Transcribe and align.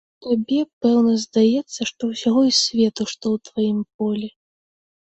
Табе, 0.25 0.59
пэўна, 0.85 1.13
здаецца, 1.25 1.79
што 1.91 2.11
ўсяго 2.13 2.41
і 2.51 2.57
свету, 2.63 3.01
што 3.15 3.25
ў 3.37 3.53
тваім 3.53 3.79
полі. 3.97 4.37